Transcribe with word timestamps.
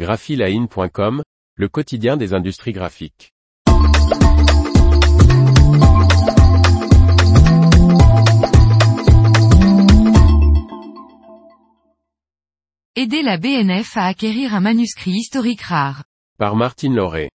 graphiline.com, 0.00 1.22
le 1.56 1.68
quotidien 1.68 2.16
des 2.16 2.32
industries 2.32 2.72
graphiques. 2.72 3.34
Aider 12.96 13.20
la 13.20 13.36
BNF 13.36 13.94
à 13.98 14.06
acquérir 14.06 14.54
un 14.54 14.60
manuscrit 14.60 15.10
historique 15.10 15.60
rare. 15.60 16.04
Par 16.38 16.56
Martine 16.56 16.94
Lauré. 16.94 17.28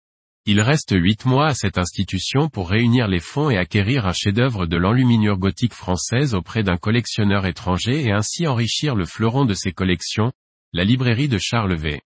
Il 0.47 0.59
reste 0.59 0.95
huit 0.95 1.23
mois 1.27 1.49
à 1.49 1.53
cette 1.53 1.77
institution 1.77 2.49
pour 2.49 2.71
réunir 2.71 3.07
les 3.07 3.19
fonds 3.19 3.51
et 3.51 3.57
acquérir 3.57 4.07
un 4.07 4.13
chef-d'œuvre 4.13 4.65
de 4.65 4.77
l'enluminure 4.77 5.37
gothique 5.37 5.75
française 5.75 6.33
auprès 6.33 6.63
d'un 6.63 6.77
collectionneur 6.77 7.45
étranger 7.45 8.05
et 8.05 8.11
ainsi 8.11 8.47
enrichir 8.47 8.95
le 8.95 9.05
fleuron 9.05 9.45
de 9.45 9.53
ses 9.53 9.71
collections, 9.71 10.31
la 10.73 10.83
librairie 10.83 11.29
de 11.29 11.37
Charles 11.37 11.75
V. 11.75 12.01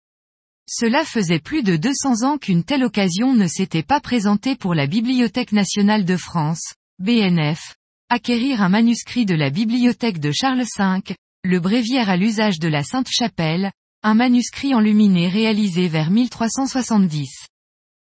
Cela 0.68 1.04
faisait 1.04 1.38
plus 1.38 1.62
de 1.62 1.76
200 1.76 2.22
ans 2.26 2.38
qu'une 2.38 2.64
telle 2.64 2.82
occasion 2.82 3.34
ne 3.34 3.46
s'était 3.46 3.84
pas 3.84 4.00
présentée 4.00 4.56
pour 4.56 4.74
la 4.74 4.88
Bibliothèque 4.88 5.52
nationale 5.52 6.04
de 6.04 6.16
France, 6.16 6.74
BNF. 6.98 7.76
Acquérir 8.08 8.62
un 8.62 8.68
manuscrit 8.68 9.26
de 9.26 9.34
la 9.34 9.50
bibliothèque 9.50 10.18
de 10.18 10.32
Charles 10.32 10.64
V, 10.78 11.14
le 11.44 11.60
bréviaire 11.60 12.08
à 12.08 12.16
l'usage 12.16 12.58
de 12.58 12.68
la 12.68 12.82
Sainte-Chapelle, 12.82 13.70
un 14.02 14.14
manuscrit 14.14 14.74
enluminé 14.74 15.28
réalisé 15.28 15.88
vers 15.88 16.10
1370. 16.10 17.46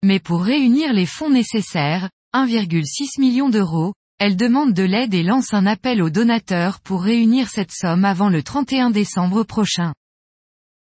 Mais 0.02 0.20
pour 0.20 0.42
réunir 0.42 0.92
les 0.92 1.06
fonds 1.06 1.30
nécessaires, 1.30 2.10
1,6 2.34 3.20
million 3.20 3.48
d'euros, 3.48 3.92
elle 4.18 4.36
demande 4.36 4.72
de 4.72 4.82
l'aide 4.82 5.14
et 5.14 5.22
lance 5.22 5.52
un 5.52 5.66
appel 5.66 6.02
aux 6.02 6.10
donateurs 6.10 6.80
pour 6.80 7.02
réunir 7.02 7.48
cette 7.48 7.72
somme 7.72 8.06
avant 8.06 8.30
le 8.30 8.42
31 8.42 8.90
décembre 8.90 9.42
prochain. 9.42 9.92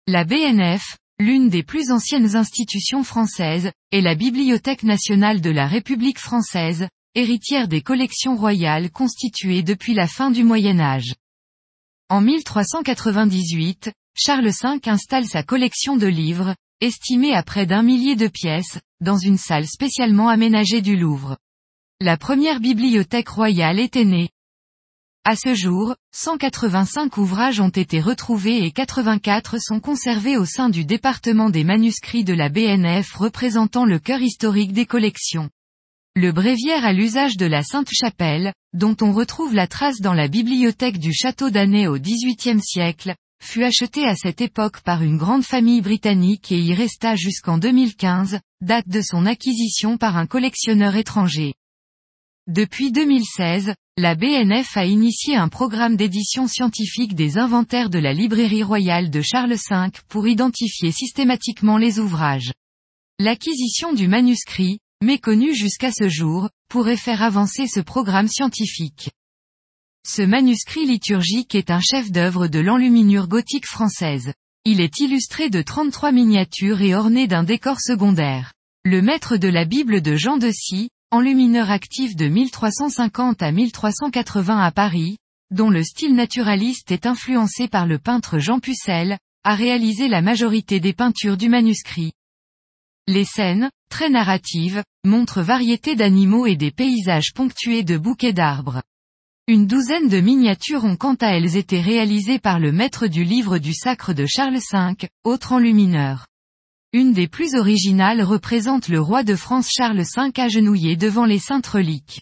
La 0.08 0.24
BNF, 0.24 0.98
l'une 1.20 1.50
des 1.50 1.64
plus 1.64 1.92
anciennes 1.92 2.36
institutions 2.36 3.04
françaises, 3.04 3.72
est 3.92 4.02
la 4.02 4.16
Bibliothèque 4.16 4.84
nationale 4.84 5.40
de 5.40 5.50
la 5.50 5.68
République 5.68 6.20
française, 6.20 6.88
héritière 7.16 7.68
des 7.70 7.82
collections 7.82 8.36
royales 8.36 8.92
constituées 8.92 9.64
depuis 9.64 9.94
la 9.94 10.08
fin 10.08 10.30
du 10.30 10.44
Moyen 10.44 10.80
Âge. 10.80 11.16
En 12.10 12.20
1398, 12.20 13.92
Charles 14.16 14.50
V 14.50 14.80
installe 14.86 15.26
sa 15.26 15.44
collection 15.44 15.96
de 15.96 16.08
livres, 16.08 16.54
estimée 16.82 17.34
à 17.34 17.44
près 17.44 17.66
d'un 17.66 17.82
millier 17.82 18.16
de 18.16 18.28
pièces, 18.28 18.80
dans 19.00 19.18
une 19.18 19.38
salle 19.38 19.68
spécialement 19.68 20.28
aménagée 20.28 20.82
du 20.82 20.98
Louvre. 20.98 21.38
La 22.02 22.18
première 22.18 22.60
bibliothèque 22.60 23.30
royale 23.30 23.80
était 23.80 24.04
née. 24.04 24.30
À 25.28 25.36
ce 25.36 25.56
jour, 25.56 25.96
185 26.12 27.18
ouvrages 27.18 27.60
ont 27.60 27.70
été 27.70 28.00
retrouvés 28.00 28.64
et 28.64 28.70
84 28.70 29.58
sont 29.60 29.80
conservés 29.80 30.38
au 30.38 30.46
sein 30.46 30.70
du 30.70 30.86
département 30.86 31.50
des 31.50 31.64
manuscrits 31.64 32.24
de 32.24 32.36
la 32.36 32.48
BNF 32.48 33.12
représentant 33.14 33.86
le 33.86 33.98
cœur 33.98 34.22
historique 34.22 34.72
des 34.72 34.86
collections. 34.86 35.50
Le 36.16 36.32
bréviaire 36.32 36.86
à 36.86 36.94
l'usage 36.94 37.38
de 37.38 37.48
la 37.48 37.64
Sainte-Chapelle, 37.64 38.54
dont 38.74 38.96
on 39.02 39.14
retrouve 39.14 39.56
la 39.56 39.66
trace 39.66 40.00
dans 40.00 40.14
la 40.14 40.28
bibliothèque 40.28 41.00
du 41.00 41.12
château 41.12 41.50
d'Année 41.50 41.88
au 41.88 41.98
XVIIIe 41.98 42.62
siècle, 42.62 43.16
fut 43.44 43.64
acheté 43.64 44.06
à 44.06 44.14
cette 44.14 44.42
époque 44.42 44.82
par 44.82 45.02
une 45.02 45.18
grande 45.18 45.44
famille 45.44 45.82
britannique 45.82 46.52
et 46.52 46.60
y 46.60 46.76
resta 46.76 47.16
jusqu'en 47.16 47.58
2015, 47.58 48.42
date 48.62 48.88
de 48.88 49.02
son 49.02 49.26
acquisition 49.26 49.98
par 49.98 50.18
un 50.18 50.28
collectionneur 50.28 50.96
étranger. 50.96 51.56
Depuis 52.46 52.92
2016, 52.92 53.74
la 53.98 54.14
BNF 54.14 54.76
a 54.76 54.86
initié 54.86 55.38
un 55.38 55.48
programme 55.48 55.96
d'édition 55.96 56.50
scientifique 56.50 57.16
des 57.16 57.38
inventaires 57.38 57.90
de 57.90 57.98
la 57.98 58.12
librairie 58.12 58.62
royale 58.62 59.10
de 59.10 59.22
Charles 59.22 59.56
V 59.70 59.92
pour 60.10 60.28
identifier 60.28 60.92
systématiquement 60.92 61.78
les 61.78 61.98
ouvrages. 61.98 62.52
L'acquisition 63.20 63.94
du 63.94 64.10
manuscrit, 64.10 64.80
méconnu 65.02 65.56
jusqu'à 65.56 65.94
ce 65.94 66.10
jour, 66.10 66.50
pourrait 66.68 66.98
faire 66.98 67.22
avancer 67.24 67.68
ce 67.68 67.80
programme 67.80 68.28
scientifique. 68.28 69.12
Ce 70.06 70.22
manuscrit 70.22 70.86
liturgique 70.86 71.56
est 71.56 71.72
un 71.72 71.80
chef-d'œuvre 71.80 72.48
de 72.48 72.60
l'enluminure 72.60 73.30
gothique 73.30 73.66
française. 73.66 74.34
Il 74.66 74.82
est 74.82 75.00
illustré 75.00 75.50
de 75.50 75.62
33 75.62 76.12
miniatures 76.12 76.82
et 76.82 76.96
orné 76.96 77.28
d'un 77.28 77.44
décor 77.44 77.80
secondaire. 77.80 78.52
Le 78.84 79.02
maître 79.02 79.38
de 79.38 79.48
la 79.48 79.64
Bible 79.64 80.02
de 80.02 80.18
Jean 80.18 80.36
de 80.36 80.52
Scie, 80.52 80.90
enlumineur 81.16 81.72
actif 81.72 82.16
de 82.16 82.28
1350 82.28 83.42
à 83.42 83.52
1380 83.52 84.60
à 84.60 84.72
Paris, 84.72 85.18
dont 85.50 85.70
le 85.70 85.84
style 85.84 86.14
naturaliste 86.14 86.92
est 86.92 87.06
influencé 87.06 87.68
par 87.68 87.88
le 87.88 88.00
peintre 88.00 88.38
Jean 88.38 88.60
Pucelle, 88.60 89.18
a 89.44 89.56
réalisé 89.56 90.08
la 90.08 90.22
majorité 90.22 90.80
des 90.80 90.94
peintures 90.94 91.38
du 91.38 91.50
manuscrit. 91.50 92.12
Les 93.08 93.24
scènes, 93.24 93.70
très 93.90 94.10
narratives, 94.10 94.84
montrent 95.06 95.42
variété 95.42 95.96
d'animaux 95.96 96.48
et 96.48 96.56
des 96.56 96.72
paysages 96.72 97.34
ponctués 97.34 97.84
de 97.84 97.98
bouquets 97.98 98.34
d'arbres. 98.34 98.82
Une 99.48 99.68
douzaine 99.68 100.10
de 100.10 100.20
miniatures 100.20 100.84
ont 100.84 100.96
quant 100.96 101.16
à 101.16 101.28
elles 101.28 101.56
été 101.56 101.80
réalisées 101.80 102.40
par 102.40 102.60
le 102.60 102.72
maître 102.72 103.08
du 103.08 103.24
livre 103.24 103.60
du 103.60 103.74
sacre 103.74 104.14
de 104.14 104.26
Charles 104.26 104.58
V, 104.58 105.08
autre 105.24 105.54
enlumineur. 105.54 106.26
Une 106.98 107.12
des 107.12 107.28
plus 107.28 107.56
originales 107.56 108.22
représente 108.22 108.88
le 108.88 109.02
roi 109.02 109.24
de 109.24 109.36
France 109.36 109.68
Charles 109.70 110.06
V 110.16 110.32
agenouillé 110.38 110.96
devant 110.96 111.26
les 111.26 111.40
saintes 111.40 111.68
reliques. 111.68 112.22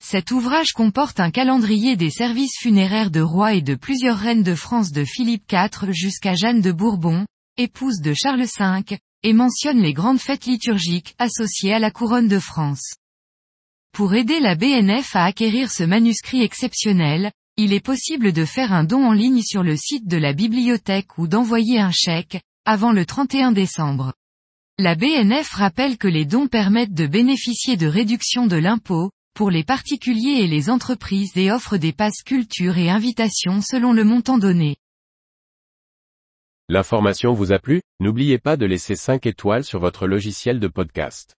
Cet 0.00 0.30
ouvrage 0.30 0.70
comporte 0.70 1.18
un 1.18 1.32
calendrier 1.32 1.96
des 1.96 2.08
services 2.08 2.56
funéraires 2.60 3.10
de 3.10 3.18
rois 3.18 3.54
et 3.54 3.60
de 3.60 3.74
plusieurs 3.74 4.18
reines 4.18 4.44
de 4.44 4.54
France 4.54 4.92
de 4.92 5.04
Philippe 5.04 5.50
IV 5.50 5.90
jusqu'à 5.90 6.36
Jeanne 6.36 6.60
de 6.60 6.70
Bourbon, 6.70 7.26
épouse 7.56 8.00
de 8.00 8.14
Charles 8.14 8.46
V, 8.56 8.98
et 9.24 9.32
mentionne 9.32 9.82
les 9.82 9.94
grandes 9.94 10.20
fêtes 10.20 10.46
liturgiques 10.46 11.16
associées 11.18 11.74
à 11.74 11.80
la 11.80 11.90
couronne 11.90 12.28
de 12.28 12.38
France. 12.38 12.94
Pour 13.90 14.14
aider 14.14 14.38
la 14.38 14.54
BNF 14.54 15.16
à 15.16 15.24
acquérir 15.24 15.72
ce 15.72 15.82
manuscrit 15.82 16.44
exceptionnel, 16.44 17.32
il 17.56 17.72
est 17.72 17.84
possible 17.84 18.32
de 18.32 18.44
faire 18.44 18.72
un 18.72 18.84
don 18.84 19.04
en 19.04 19.12
ligne 19.12 19.42
sur 19.42 19.64
le 19.64 19.76
site 19.76 20.06
de 20.06 20.18
la 20.18 20.34
bibliothèque 20.34 21.18
ou 21.18 21.26
d'envoyer 21.26 21.80
un 21.80 21.90
chèque, 21.90 22.40
avant 22.64 22.92
le 22.92 23.04
31 23.04 23.52
décembre. 23.52 24.12
La 24.78 24.94
BNF 24.94 25.50
rappelle 25.50 25.98
que 25.98 26.08
les 26.08 26.24
dons 26.24 26.46
permettent 26.46 26.94
de 26.94 27.06
bénéficier 27.06 27.76
de 27.76 27.86
réductions 27.86 28.46
de 28.46 28.56
l'impôt, 28.56 29.10
pour 29.34 29.50
les 29.50 29.64
particuliers 29.64 30.42
et 30.42 30.46
les 30.46 30.70
entreprises 30.70 31.36
et 31.36 31.50
offre 31.50 31.76
des 31.76 31.92
passes 31.92 32.22
culture 32.22 32.78
et 32.78 32.88
invitations 32.88 33.60
selon 33.60 33.92
le 33.92 34.04
montant 34.04 34.38
donné. 34.38 34.76
L'information 36.68 37.32
vous 37.32 37.52
a 37.52 37.58
plu? 37.58 37.82
N'oubliez 38.00 38.38
pas 38.38 38.56
de 38.56 38.66
laisser 38.66 38.94
5 38.94 39.26
étoiles 39.26 39.64
sur 39.64 39.80
votre 39.80 40.06
logiciel 40.06 40.60
de 40.60 40.68
podcast. 40.68 41.34